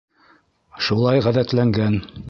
[0.87, 2.05] Шулай ғәҙәтләнгән.